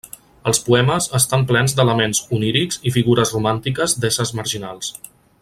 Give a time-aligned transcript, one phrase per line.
[0.51, 4.91] Els poemes estan plens d'elements onírics i figures romàntiques d'éssers marginals.